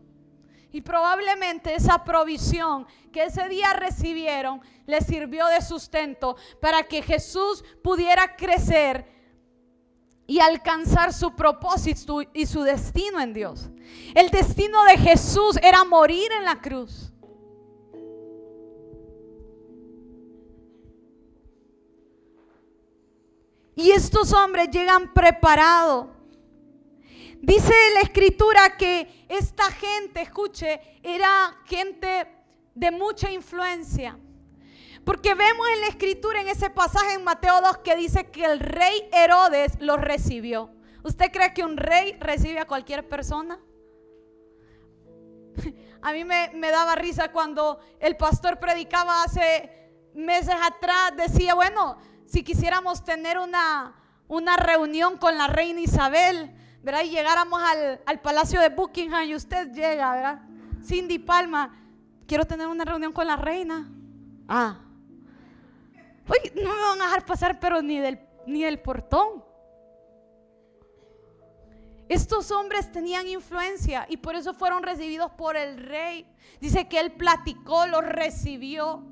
[0.74, 7.64] Y probablemente esa provisión que ese día recibieron les sirvió de sustento para que Jesús
[7.84, 9.06] pudiera crecer
[10.28, 13.70] y alcanzar su propósito y su destino en Dios.
[14.16, 17.12] El destino de Jesús era morir en la cruz.
[23.76, 26.08] Y estos hombres llegan preparados.
[27.42, 32.28] Dice la escritura que esta gente, escuche, era gente
[32.76, 34.18] de mucha influencia.
[35.04, 38.60] Porque vemos en la escritura, en ese pasaje en Mateo 2, que dice que el
[38.60, 40.70] rey Herodes los recibió.
[41.04, 43.60] ¿Usted cree que un rey recibe a cualquier persona?
[46.04, 51.14] A mí me, me, daba risa cuando el pastor predicaba hace meses atrás.
[51.16, 53.96] Decía, bueno, si quisiéramos tener una,
[54.28, 57.02] una reunión con la reina Isabel, ¿verdad?
[57.04, 60.42] Y llegáramos al, al palacio de Buckingham y usted llega, ¿verdad?
[60.84, 61.81] Cindy Palma,
[62.32, 63.92] quiero tener una reunión con la reina.
[64.48, 64.80] Ah,
[66.30, 69.44] Uy, no me van a dejar pasar, pero ni del, ni del portón.
[72.08, 76.26] Estos hombres tenían influencia y por eso fueron recibidos por el rey.
[76.62, 79.04] Dice que él platicó, los recibió.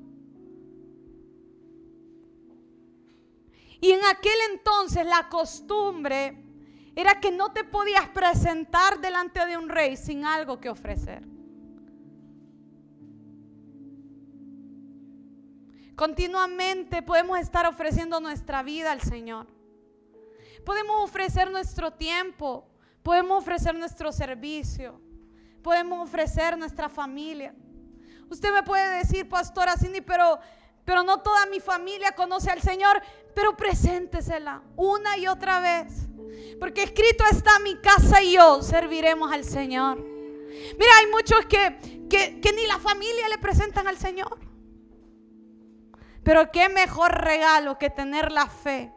[3.81, 6.41] Y en aquel entonces la costumbre
[6.95, 11.38] era que no te podías presentar delante de un rey sin algo que ofrecer.
[15.99, 19.47] Continuamente podemos estar ofreciendo nuestra vida al Señor.
[20.65, 22.65] Podemos ofrecer nuestro tiempo,
[23.03, 25.01] podemos ofrecer nuestro servicio,
[25.61, 27.53] podemos ofrecer nuestra familia.
[28.29, 30.39] Usted me puede decir, pastora Cindy, pero,
[30.85, 33.01] pero no toda mi familia conoce al Señor,
[33.35, 36.07] pero preséntesela una y otra vez.
[36.61, 39.97] Porque escrito está mi casa y yo serviremos al Señor.
[39.99, 44.48] Mira, hay muchos que, que, que ni la familia le presentan al Señor.
[46.29, 48.93] Pero qué mejor regalo que tener la fe.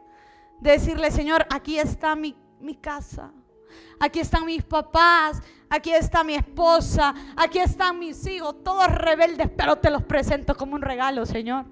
[0.60, 3.32] De decirle, Señor, aquí está mi, mi casa.
[3.98, 9.76] Aquí están mis papás, aquí está mi esposa, aquí están mis hijos, todos rebeldes, pero
[9.76, 11.64] te los presento como un regalo, Señor.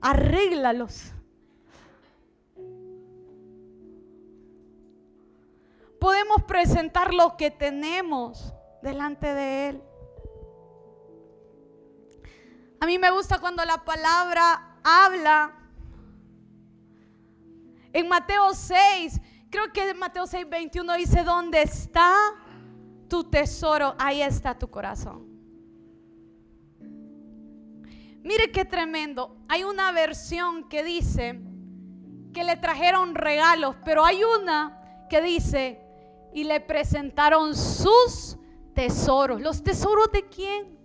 [0.00, 1.12] Arréglalos.
[6.00, 9.82] Podemos presentar lo que tenemos delante de Él.
[12.80, 15.54] A mí me gusta cuando la palabra habla
[17.92, 19.20] en Mateo 6,
[19.50, 22.14] creo que en Mateo 6, 21 dice, ¿dónde está
[23.08, 23.94] tu tesoro?
[23.98, 25.26] Ahí está tu corazón.
[28.22, 29.36] Mire qué tremendo.
[29.48, 31.40] Hay una versión que dice
[32.32, 35.80] que le trajeron regalos, pero hay una que dice
[36.34, 38.36] y le presentaron sus
[38.74, 39.40] tesoros.
[39.40, 40.77] ¿Los tesoros de quién?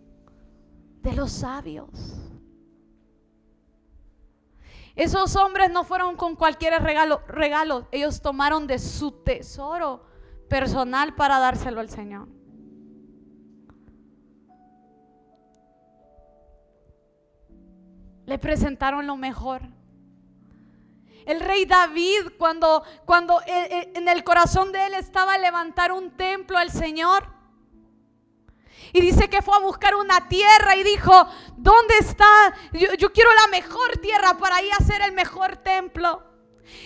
[1.04, 1.90] De los sabios.
[4.96, 10.06] Esos hombres no fueron con cualquier regalo, regalo, ellos tomaron de su tesoro
[10.50, 12.28] personal para dárselo al Señor.
[18.26, 19.64] Le presentaron lo mejor.
[21.26, 26.12] El rey David, cuando, cuando eh, eh, en el corazón de él estaba levantar un
[26.12, 27.33] templo al Señor,
[28.94, 31.12] y dice que fue a buscar una tierra y dijo,
[31.58, 32.54] ¿dónde está?
[32.72, 36.22] Yo, quiero la mejor tierra para ir a hacer el mejor templo.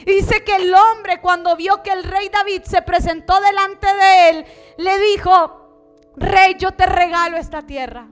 [0.06, 4.30] Y dice que el hombre cuando vio que el rey David se presentó delante de
[4.30, 4.46] él,
[4.78, 8.08] le dijo, rey, yo te regalo esta tierra.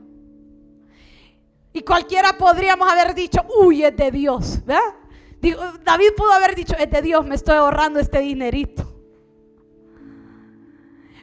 [1.72, 4.60] Y cualquiera podríamos haber dicho, uy, es de Dios.
[4.66, 8.95] David pudo haber dicho, es de Dios, me estoy ahorrando este dinerito.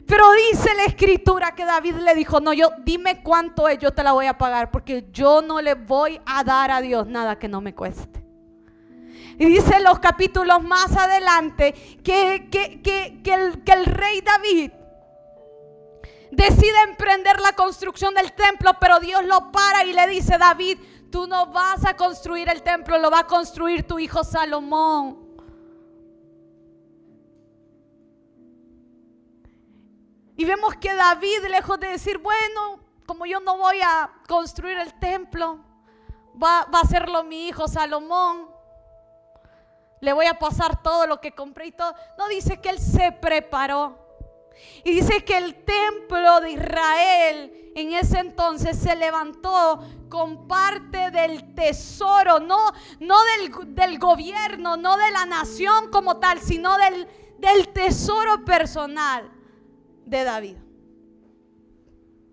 [0.07, 4.03] Pero dice la escritura que David le dijo, no, yo dime cuánto es, yo te
[4.03, 7.47] la voy a pagar, porque yo no le voy a dar a Dios nada que
[7.47, 8.23] no me cueste.
[9.39, 11.73] Y dice los capítulos más adelante
[12.03, 14.71] que, el, que el rey David
[16.31, 20.77] decide emprender la construcción del templo, pero Dios lo para y le dice, David,
[21.11, 25.22] tú no vas a construir el templo, lo va a construir tu hijo Salomón.
[30.35, 34.93] Y vemos que David, lejos de decir, bueno, como yo no voy a construir el
[34.95, 35.59] templo,
[36.41, 38.49] va, a hacerlo mi hijo Salomón.
[40.01, 41.93] le voy a pasar todo lo que compré y todo.
[42.17, 43.99] No dice que él se preparó.
[44.83, 51.55] Y dice que el templo de Israel en ese entonces se levantó con parte del
[51.55, 57.07] tesoro, no, no del, del gobierno, no de la nación como tal, sino del,
[57.39, 59.31] del tesoro personal
[60.05, 60.57] de David.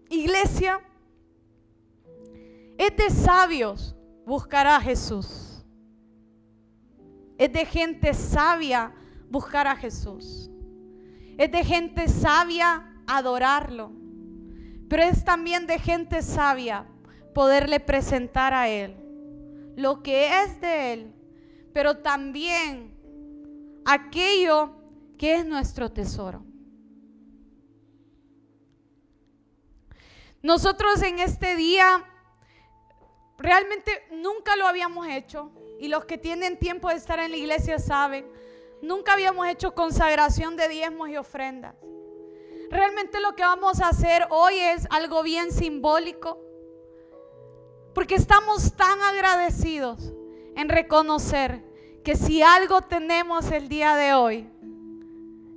[0.08, 0.80] Iglesia,
[2.78, 3.94] es de sabios
[4.26, 5.64] buscar a Jesús.
[7.38, 8.94] Es de gente sabia
[9.28, 10.50] buscar a Jesús.
[11.38, 13.92] Es de gente sabia adorarlo.
[14.88, 16.86] Pero es también de gente sabia
[17.32, 19.00] poderle presentar a Él
[19.80, 21.14] lo que es de Él,
[21.72, 22.94] pero también
[23.84, 24.72] aquello
[25.16, 26.44] que es nuestro tesoro.
[30.42, 32.04] Nosotros en este día
[33.36, 37.78] realmente nunca lo habíamos hecho y los que tienen tiempo de estar en la iglesia
[37.78, 38.26] saben,
[38.82, 41.74] nunca habíamos hecho consagración de diezmos y ofrendas.
[42.70, 46.40] Realmente lo que vamos a hacer hoy es algo bien simbólico,
[47.94, 50.12] porque estamos tan agradecidos
[50.54, 51.64] en reconocer
[52.04, 54.48] que si algo tenemos el día de hoy,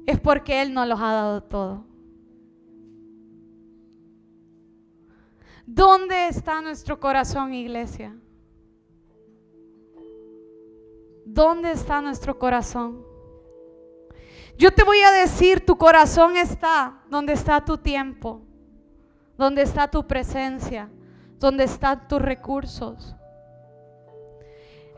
[0.05, 1.92] es porque Él nos los ha dado todo.
[5.65, 8.15] ¿Dónde está nuestro corazón, iglesia?
[11.25, 13.05] ¿Dónde está nuestro corazón?
[14.57, 18.41] Yo te voy a decir, tu corazón está donde está tu tiempo,
[19.37, 20.89] donde está tu presencia,
[21.39, 23.15] donde están tus recursos.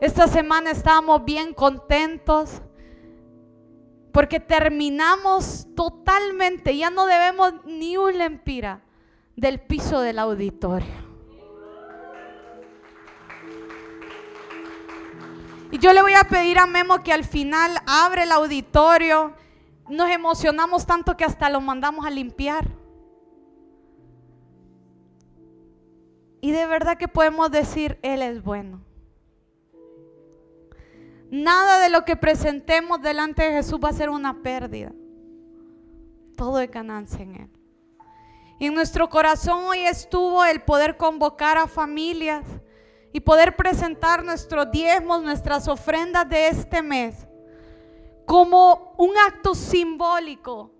[0.00, 2.60] Esta semana estábamos bien contentos
[4.12, 8.85] porque terminamos totalmente, ya no debemos ni un lempira
[9.36, 11.06] del piso del auditorio.
[15.70, 19.34] Y yo le voy a pedir a Memo que al final abre el auditorio.
[19.90, 22.66] Nos emocionamos tanto que hasta lo mandamos a limpiar.
[26.40, 28.80] Y de verdad que podemos decir, Él es bueno.
[31.30, 34.92] Nada de lo que presentemos delante de Jesús va a ser una pérdida.
[36.36, 37.55] Todo es ganancia en Él.
[38.58, 42.44] Y en nuestro corazón hoy estuvo el poder convocar a familias
[43.12, 47.26] y poder presentar nuestros diezmos, nuestras ofrendas de este mes
[48.26, 50.72] como un acto simbólico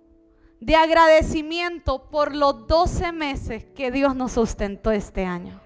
[0.59, 5.61] de agradecimiento por los 12 meses que Dios nos sustentó este año.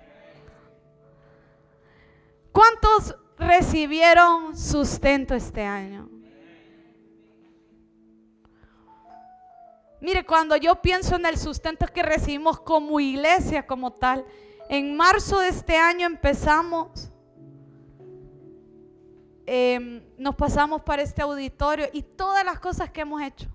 [2.52, 6.11] ¿Cuántos recibieron sustento este año?
[10.02, 14.26] Mire, cuando yo pienso en el sustento que recibimos como iglesia, como tal,
[14.68, 17.12] en marzo de este año empezamos,
[19.46, 23.48] em, nos pasamos para este auditorio y todas las cosas que hemos hecho.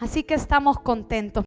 [0.00, 1.40] Así que estamos contentos.